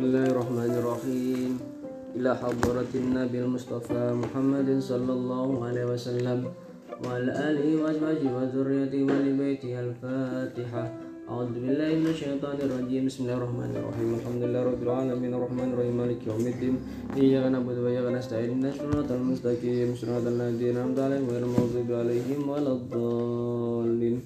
الله 0.00 0.26
الرحمن 0.32 0.72
الرحيم 0.80 1.50
إلى 2.16 2.30
حضرة 2.36 2.92
النبي 2.94 3.38
المصطفى 3.44 4.02
محمد 4.22 4.68
صلى 4.80 5.12
الله 5.12 5.48
عليه 5.66 5.84
وسلم 5.92 6.38
وعلى 7.04 7.30
آله 7.48 7.68
وأزواجه 7.82 8.28
وذريته 8.36 9.00
ولبيته 9.04 9.72
الفاتحة 9.80 10.84
أعوذ 11.30 11.48
بالله 11.52 11.90
من 12.00 12.08
الشيطان 12.16 12.56
الرجيم 12.66 13.02
بسم 13.06 13.20
الله 13.24 13.36
الرحمن 13.40 13.70
الرحيم 13.76 14.08
الحمد 14.18 14.42
لله 14.42 14.62
رب 14.72 14.82
العالمين 14.82 15.32
الرحمن 15.38 15.68
الرحيم 15.74 15.94
مالك 16.00 16.20
يوم 16.26 16.44
الدين 16.52 16.74
إياك 17.20 17.44
نعبد 17.52 17.76
وإياك 17.84 18.06
نستعين 18.18 18.50
اهدنا 18.50 18.68
الصراط 18.72 19.08
المستقيم 19.12 19.88
صراط 20.00 20.24
الذين 20.26 20.76
أنعمت 20.80 20.98
عليهم 20.98 21.26
غير 21.28 21.42
المغضوب 21.44 21.88
عليهم 22.00 22.40
ولا 22.48 22.72
الضالين 22.78 24.16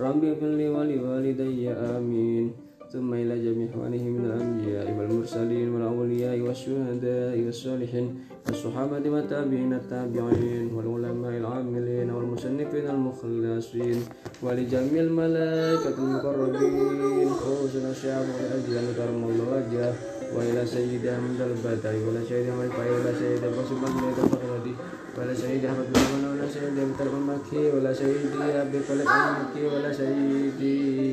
ربي 0.00 0.26
اغفر 0.30 0.50
لي 0.60 0.66
ولوالدي 0.76 1.70
آمين 1.72 2.46
ثم 2.92 3.14
إلى 3.14 3.34
جميع 3.44 3.68
إخوانه 3.70 4.02
من 4.02 4.24
الأنبياء 4.24 4.86
والمرسلين 4.98 5.68
والأولياء 5.74 6.40
والشهداء 6.40 7.40
والصالحين 7.40 8.06
والصحابة 8.46 9.10
والتابعين 9.10 9.72
التابعين 9.72 10.74
والعلماء 10.74 11.36
العاملين 11.36 12.10
والمصنفين 12.10 12.86
المخلصين 12.90 13.98
ولجميع 14.42 15.02
الملائكة 15.08 15.96
المقربين 15.98 17.28
خصوصا 17.30 17.90
الشعب 17.90 18.26
والأجيال 18.34 18.86
كرم 18.96 19.22
الله 19.30 19.94
وإلى 20.36 20.66
سيد 20.66 21.06
أحمد 21.06 21.40
البدري 21.40 22.00
وإلى 22.04 22.22
سيد 22.28 22.48
أحمد 22.48 22.70
وإلى 22.78 23.12
سيد 23.18 23.44
القاسم 23.44 23.80
بن 23.80 24.04
الفقردي 24.08 24.74
وإلى 25.18 25.34
سيد 25.34 25.64
أحمد 25.64 25.86
بن 25.92 26.00
محمد 26.00 26.32
وإلى 26.34 26.48
سيد 26.54 26.78
أبي 26.78 27.16
المكي 27.16 27.64
وإلى 27.70 27.94
سيد 27.94 28.16
أبي 28.40 28.78
طالب 28.88 29.06
المكي 29.08 29.66
وإلى 29.66 29.94
سيد 29.94 30.52
أبي 30.54 31.11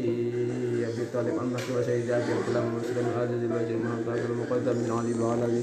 طالب 1.13 1.35
المكي 1.43 1.71
وإلى 1.73 1.83
سيد 1.85 2.09
أبي 2.11 2.31
عبد 2.37 2.47
الله 2.49 2.63
مسلم 2.77 3.05
العزيز 3.13 3.41
الوجه 3.43 3.73
المنطقة 3.79 4.25
المقدم 4.31 4.75
من 4.83 4.91
علي 4.97 5.13
وعلي 5.23 5.61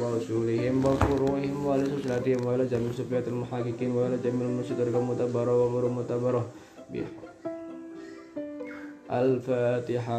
ورسولهم 0.00 0.84
وفروعهم 0.84 1.66
وعلى 1.66 1.84
سلسلتهم 1.84 2.40
وعلى 2.46 2.64
جميع 2.72 2.90
سفيات 2.98 3.28
المحققين 3.28 3.90
وعلى 3.96 4.16
جميع 4.24 4.46
المرشدين 4.48 4.88
المتبرة 4.94 5.52
وغير 5.64 5.86
المتبرة 5.86 6.42
الفاتحة 9.10 10.18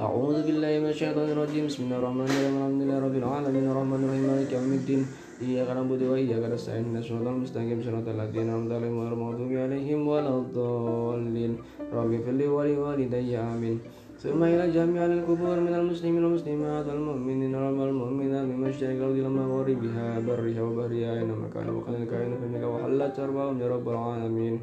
أعوذ 0.00 0.36
بالله 0.46 0.72
من 0.82 0.88
الشيطان 0.94 1.28
الرجيم 1.34 1.66
بسم 1.66 1.82
الله 1.84 1.98
الرحمن 1.98 2.24
الرحيم 2.24 2.54
الحمد 2.56 2.80
لله 2.82 2.98
رب 3.06 3.16
العالمين 3.22 3.64
الرحمن 3.70 4.00
الرحيم 4.04 4.24
مالك 4.30 4.50
يوم 4.52 4.72
الدين 4.80 5.02
إياك 5.41 5.69
نعبد 5.77 6.01
وإياك 6.11 6.43
نستعين 6.53 6.85
اهدنا 6.85 6.99
الصراط 6.99 7.27
المستقيم 7.27 7.79
صراط 7.85 8.07
الذين 8.15 8.49
أنعمت 8.49 8.71
عليهم 8.77 8.97
غير 9.01 9.13
المغضوب 9.13 9.51
عليهم 9.63 9.99
ولا 10.11 10.31
الضالين 10.41 11.51
رب 11.93 12.11
اغفر 12.13 12.33
لي 12.39 12.47
ولوالدي 12.55 13.37
آمين 13.37 13.77
ثم 14.23 14.43
إلى 14.43 14.65
جميع 14.77 15.05
القبور 15.05 15.57
من 15.67 15.73
المسلمين 15.81 16.23
والمسلمات 16.23 16.85
والمؤمنين 16.87 17.55
والمؤمنات 17.55 18.45
من 18.49 18.57
مشرق 18.65 18.89
الأرض 18.89 19.15
إلى 19.21 19.29
مغاربها 19.29 20.05
برها 20.27 20.61
وبحرها 20.67 21.09
أينما 21.19 21.47
كان 21.53 21.67
وقد 21.69 21.93
كائن 22.11 22.31
فإنك 22.39 22.63
وحلت 22.71 23.15
أرواحهم 23.19 23.57
يا 23.61 23.67
رب 23.75 23.87
العالمين 23.89 24.55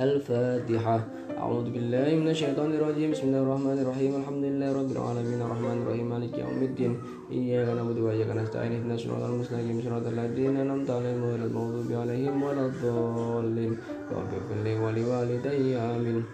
الفاتحة. 0.00 0.96
أعوذ 1.38 1.66
بالله 1.70 2.08
من 2.20 2.28
الشيطان 2.28 2.70
الرجيم. 2.72 3.10
بسم 3.12 3.26
الله 3.28 3.42
الرحمن 3.46 3.78
الرحيم. 3.84 4.12
الحمد 4.20 4.44
لله 4.44 4.68
رب 4.80 4.90
العالمين. 4.96 5.40
الرحمن 5.46 5.76
الرحيم. 5.82 6.06
مالك 6.08 6.32
يوم 6.38 6.60
الدين. 6.62 6.92
إياك 7.32 7.68
نعبد 7.76 7.98
وإياك 7.98 8.30
نستعين. 8.40 8.72
اهدنا 8.72 8.94
الصراط 8.94 9.22
المستقيم. 9.22 9.76
صراط 9.84 10.06
الذين 10.06 10.56
أنعمت 10.56 10.90
عليهم 10.90 11.20
غير 11.24 11.40
المغضوب 11.48 11.90
عليهم 11.92 12.36
ولا 12.42 12.62
الضالين. 12.66 13.72
رب 14.16 14.30
اغفر 14.38 14.58
لي 14.64 14.74
ولوالدي. 14.84 15.76
آمين. 15.76 16.24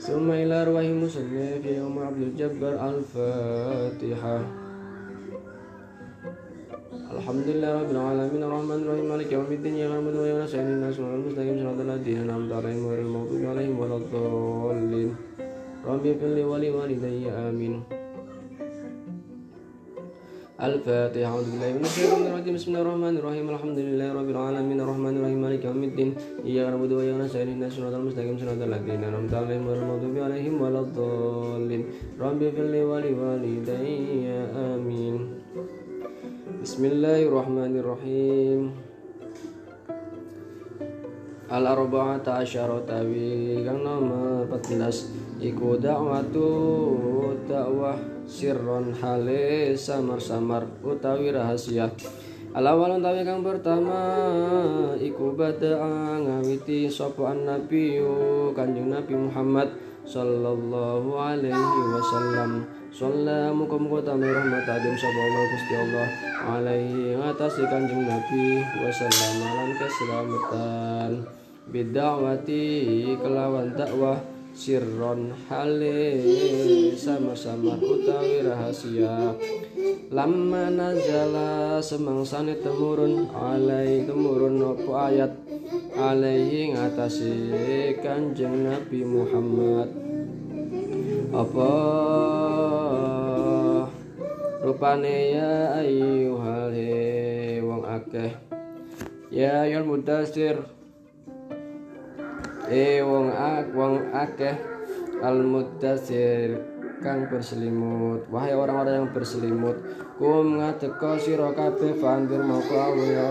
ثم 0.00 0.30
إلى 0.30 0.54
أرواح 0.62 0.84
المصلين 0.84 1.54
في 1.62 1.70
يوم 1.76 1.94
عبد 1.98 2.22
الجبار. 2.28 2.74
الفاتحة. 2.88 4.65
الحمد 6.96 7.46
لله 7.52 7.70
رب 7.80 7.90
العالمين 7.96 8.42
الرحمن 8.48 8.78
الرحيم 8.84 9.06
مالك 9.12 9.28
يوم 9.36 9.44
الدين 9.56 9.74
إياك 9.76 9.90
نعبد 9.92 10.14
وإياك 10.16 10.40
نستعين 10.42 10.66
اهدنا 10.66 10.88
الصراط 10.88 11.12
المستقيم 11.20 11.54
صراط 11.62 11.78
الذين 11.86 12.18
أنعمت 12.24 12.52
عليهم 12.58 12.82
غير 12.90 13.00
المغضوب 13.06 13.42
عليهم 13.52 13.74
ولا 13.80 13.96
الضالين 14.00 15.10
رب 15.90 16.04
اغفر 16.12 16.30
لي 16.36 16.44
ولوالدي 16.50 17.28
آمين 17.48 17.74
الفاتحة 20.66 21.24
أعوذ 21.30 21.46
بالله 21.52 21.70
من 21.78 21.84
الشيطان 21.90 22.22
الرجيم 22.30 22.54
بسم 22.58 22.68
الله 22.70 22.82
الرحمن 22.86 23.14
الرحيم 23.20 23.46
الحمد 23.54 23.78
لله 23.86 24.08
رب 24.18 24.28
العالمين 24.34 24.78
الرحمن 24.84 25.14
الرحيم 25.18 25.40
مالك 25.46 25.62
يوم 25.68 25.82
الدين 25.90 26.10
إياك 26.48 26.66
نعبد 26.72 26.90
وإياك 26.96 27.16
نستعين 27.20 27.48
اهدنا 27.52 27.66
الصراط 27.70 27.94
المستقيم 28.00 28.34
صراط 28.40 28.60
الذين 28.68 29.00
أنعمت 29.10 29.32
عليهم 29.40 29.64
غير 29.68 29.78
المغضوب 29.84 30.16
عليهم 30.26 30.54
ولا 30.64 30.80
الضالين 30.86 31.82
رب 32.24 32.40
اغفر 32.48 32.66
لي 32.72 32.82
ولوالدي 32.90 33.84
آمين 34.72 35.16
Bismillahirrahmanirrahim. 36.46 38.70
Al-arba'ata 41.50 42.46
asyaratawi 42.46 43.66
Yang 43.66 43.82
nomor 43.82 44.46
14 44.54 45.42
Iku 45.42 45.74
da'watu 45.82 46.46
dakwah 47.50 47.98
sirron 48.30 48.94
hale 48.94 49.74
samar-samar 49.74 50.70
utawi 50.86 51.34
rahasia. 51.34 51.90
Alawal 52.54 53.02
tawi 53.02 53.26
kang 53.26 53.42
pertama 53.42 53.98
iku 55.02 55.34
bada'a 55.34 56.22
ngawiti 56.22 56.86
Sopo'an 56.86 57.42
nabi 57.42 57.98
kanjeng 58.54 58.94
Nabi 58.94 59.18
Muhammad 59.18 59.85
sallallahu 60.06 61.18
alaihi 61.18 61.82
wasallam. 61.92 62.64
Sholla 62.94 63.52
muka 63.52 63.76
muka 63.76 64.08
tamai 64.08 64.32
rahmat 64.32 64.64
adim 64.64 64.96
sapa 64.96 65.20
Allah 65.20 65.44
Gusti 65.52 65.74
Allah. 65.76 66.08
Alaihi 66.46 67.18
ngatasi 67.18 67.62
kanjeng 67.68 68.08
Nabi. 68.08 68.64
Wasallam 68.64 69.34
alam 69.44 69.70
keselamatan. 69.76 71.10
Bidawati 71.68 72.66
kelawan 73.20 73.76
dakwah. 73.76 74.16
Sirron 74.56 75.36
hale 75.52 76.16
sama-sama 76.96 77.76
utawi 77.76 78.40
rahasia. 78.40 79.36
Lama 80.08 80.72
nazala 80.72 81.76
semangsane 81.84 82.64
temurun. 82.64 83.28
Alai 83.36 84.08
temurun 84.08 84.56
opo 84.64 84.96
ayat 84.96 85.36
alaihi 85.96 86.76
ngatasi 86.76 87.96
kanjeng 88.04 88.68
Nabi 88.68 89.00
Muhammad. 89.00 89.88
Apa? 91.32 91.72
Rupane 94.60 95.16
ya 95.32 95.80
ayyuhal 95.80 96.72
he 96.76 97.60
wong 97.64 97.82
akeh. 97.88 98.32
Ya 99.32 99.64
ayyul 99.64 99.88
mudasir 99.88 100.60
e 102.68 103.00
wong 103.00 103.32
ak 103.32 103.72
wong 103.72 104.12
akeh. 104.12 104.56
Al 105.24 105.40
mudasir 105.40 106.75
kang 107.02 107.28
berselimut. 107.28 108.28
Wahai 108.32 108.56
orang-orang 108.56 109.04
yang 109.04 109.08
berselimut 109.12 109.76
kum 110.16 110.60
ngateka 110.60 111.20
sira 111.20 111.52
kabeh 111.52 111.96
fandir 112.00 112.40
moko 112.40 112.74
awya 112.76 113.28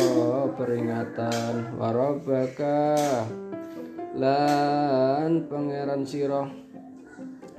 peringatan. 0.53 1.74
Warabaka 1.78 3.26
lan 4.14 5.50
pangeran 5.50 6.06
sira. 6.06 6.66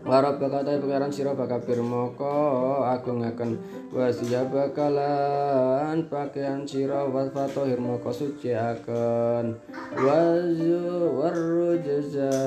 Warab 0.07 0.39
bakata 0.39 0.79
pangeran 0.79 1.11
sira 1.11 1.35
bakapir 1.35 1.83
moko 1.83 2.87
agungaken 2.87 3.59
wasiya 3.91 4.47
bakalan 4.47 6.07
pakaian 6.07 6.63
sira 6.63 7.03
wasfato 7.11 7.67
hirmoko 7.67 8.15
suci 8.15 8.55
akan 8.55 9.59
wazu 9.99 11.11
warrujazalan 11.11 12.47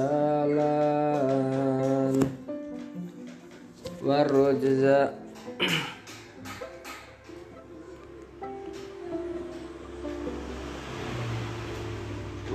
warrujza 3.99 5.11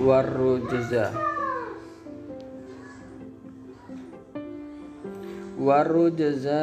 warrujza 0.04 1.04
waru 5.64 6.12
jaza 6.12 6.60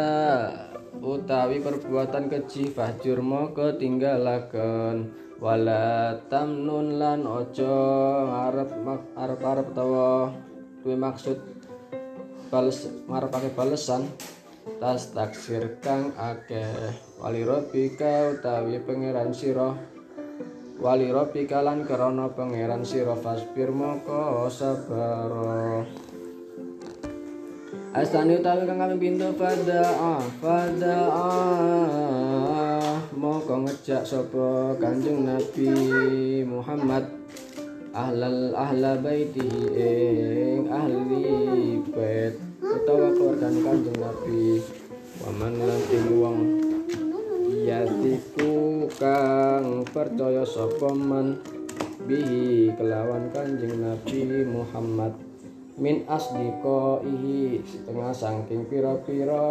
utawi 1.02 1.58
perbuatan 1.58 2.30
keji 2.30 2.70
fahjur 2.70 3.24
moko 3.26 3.74
tinggalaken 3.82 5.10
wala 5.42 6.14
tamnun 6.30 7.02
lan 7.02 7.26
ojo 7.26 7.78
ngarep 8.30 8.70
arep 9.18 9.42
arep 9.42 9.68
utawa 9.74 10.30
duwe 10.86 10.94
maksud 10.94 11.38
bales 12.54 12.86
ngarepake 13.10 13.50
balesan 13.58 14.06
tas 14.82 15.14
taksir 15.14 15.78
kang 15.82 16.14
akeh. 16.18 16.94
Wali 17.22 17.46
robika 17.46 18.34
utawi 18.34 18.82
pangeran 18.82 19.34
sira 19.34 19.74
wali 20.82 21.14
robika 21.14 21.62
lan 21.62 21.86
krana 21.86 22.34
pangeran 22.34 22.82
sira 22.82 23.14
fasbir 23.14 23.70
moko 23.70 24.50
sabar 24.50 25.30
Astani 27.92 28.40
utawi 28.42 28.66
kang 28.66 28.80
kami 28.82 28.96
pintu 28.98 29.30
fadaa 29.38 30.18
fadaa 30.42 31.30
moko 33.14 33.68
ngejak 33.68 34.02
sapa 34.02 34.74
Kanjeng 34.82 35.28
Nabi 35.28 35.70
Muhammad. 36.48 37.06
Ahlal 37.92 38.56
ahla 38.56 38.96
baiti 39.04 39.52
ing 39.76 40.72
ahli 40.72 41.84
bait 41.92 42.51
utawa 42.72 43.08
keluarga 43.12 43.48
Kanjeng 43.52 44.00
Nabi. 44.00 44.64
Waman 45.22 45.54
lan 45.60 45.82
wong. 46.18 46.38
Yatiku 47.62 48.88
kang 48.98 49.86
percaya 49.92 50.42
sapa 50.48 50.90
man 50.96 51.38
bihi 52.08 52.74
kelawan 52.80 53.30
Kanjeng 53.36 53.84
Nabi 53.84 54.48
Muhammad. 54.48 55.14
Min 55.82 56.06
asdiko 56.06 57.02
setengah 57.66 58.14
saking 58.14 58.70
pira-pira 58.70 59.48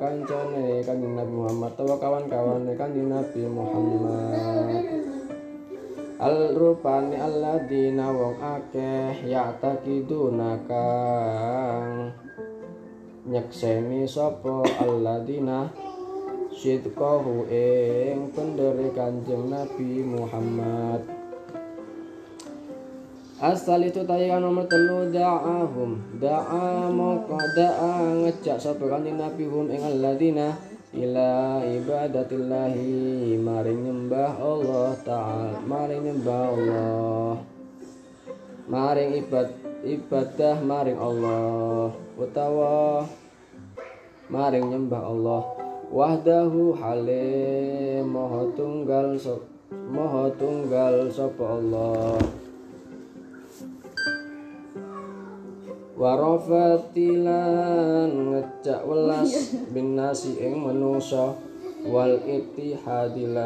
kancane 0.00 0.82
kanjeng 0.82 1.14
Nabi 1.14 1.30
Muhammad 1.30 1.70
tawa 1.78 1.94
kawan-kawan 2.00 2.66
kanjeng 2.74 3.06
Nabi 3.12 3.44
Muhammad 3.46 5.19
al 6.20 6.52
rupane 6.52 7.16
alladzina 7.16 8.12
wong 8.12 8.36
akeh 8.36 9.24
ya 9.24 9.56
takiduna 9.56 10.60
kang 10.68 12.12
nyekseni 13.24 14.04
sapa 14.04 14.60
alladzina 14.84 15.72
sidqahu 16.52 17.48
ing 17.48 18.36
pendere 18.36 18.92
kanjeng 18.92 19.48
Nabi 19.48 20.04
Muhammad. 20.04 21.08
Asal 23.40 23.88
itu 23.88 24.04
tayangan 24.04 24.44
nomor 24.44 24.68
telu 24.68 25.08
da'ahum. 25.08 26.20
Da'a 26.20 26.92
moko 26.92 27.40
da'a 27.56 28.20
ngejak 28.20 28.60
sapa 28.60 28.84
kanjeng 28.84 29.16
Nabi 29.16 29.48
hum 29.48 29.72
ing 29.72 29.80
alladzina 29.80 30.52
ila 30.90 31.62
ibadatillahi 31.62 33.38
maring 33.38 33.80
nyembah 33.86 34.34
Allah 34.42 34.90
taala 35.06 35.62
maring 35.62 36.02
nyembah 36.02 36.42
Allah. 36.50 37.32
Maring 38.70 39.10
ibad 39.22 39.48
ibadah 39.86 40.56
maring 40.62 40.98
Allah. 40.98 41.94
Utawa 42.18 43.06
maring 44.30 44.66
nyembah 44.70 45.02
Allah. 45.06 45.42
Wahdahu 45.90 46.78
halim 46.78 48.06
moho 48.10 48.54
tunggal 48.54 49.18
so, 49.18 49.42
tunggal 50.38 51.10
sapa 51.10 51.58
Allah 51.58 52.18
warafatilan 56.00 57.28
ngecak 58.08 58.88
welas 58.88 59.52
bin 59.76 60.00
nasi 60.00 60.40
ing 60.40 60.56
manusa 60.56 61.36
wal 61.84 62.16
ittihadilan 62.24 63.36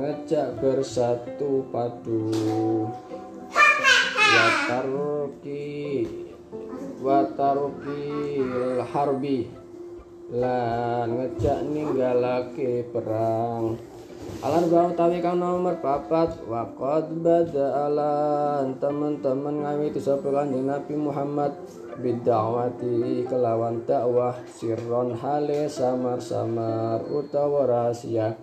ngecak 0.00 0.56
bersatu 0.64 1.68
padu. 1.68 2.32
Wataruki 4.32 6.08
wataruki 7.04 8.40
harbi 8.88 9.52
lan 10.32 11.20
ngejak 11.20 11.68
ninggalake 11.68 12.88
perang 12.88 13.76
Alar 14.42 14.66
bau 14.66 14.90
tawi 14.90 15.22
kang 15.22 15.38
nomor 15.38 15.78
papat. 15.78 16.34
Waqad 16.50 17.14
bada'alan 17.22 18.74
Teman-teman 18.82 19.62
ngawiti 19.62 20.02
sapa 20.02 20.34
kanjeng 20.34 20.66
Nabi 20.66 20.98
Muhammad. 20.98 21.54
Bid'awati 22.02 23.22
kelawan 23.30 23.86
dakwah. 23.86 24.34
Sirron 24.50 25.14
hale 25.14 25.70
samar-samar 25.70 27.06
utawa 27.06 27.70
rahasia. 27.70 28.34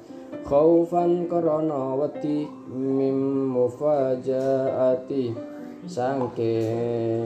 Khaufan 0.48 1.28
korona 1.28 2.00
wedi 2.00 2.48
Mim 2.72 3.52
mufajaati. 3.52 5.36
Sangking 5.84 7.20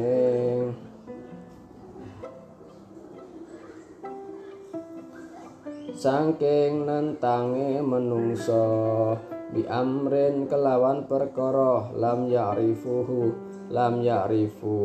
Sangking 6.04 6.84
nantange 6.84 7.80
menungso. 7.80 9.16
Bi 9.56 9.64
amrin 9.64 10.52
kelawan 10.52 11.08
perkara 11.08 11.96
lam 11.96 12.28
ya'rifuhu 12.28 13.32
lam 13.72 14.04
ya'rifu 14.04 14.76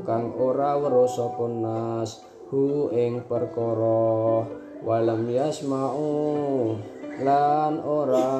kang 0.00 0.32
ora 0.40 0.80
weruh 0.80 1.04
sapa 1.04 1.44
nas 1.52 2.24
hu 2.48 2.88
ing 2.96 3.28
perkara. 3.28 4.48
Walam 4.80 5.28
yasma'u 5.28 6.08
lan 7.20 7.84
ora 7.84 8.32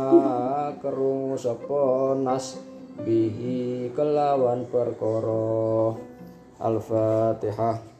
kerungu 0.81 1.37
sapa 1.37 2.17
nas 2.17 2.57
bihi 3.05 3.93
kelawan 3.93 4.65
perkara. 4.65 5.93
Al-Fatihah 6.57 8.00